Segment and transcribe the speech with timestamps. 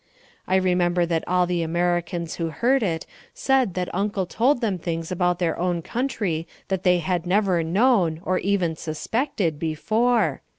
[0.47, 3.05] I remember that all the Americans who heard it
[3.35, 8.19] said that Uncle told them things about their own country that they had never known,
[8.25, 10.41] or even suspected, before.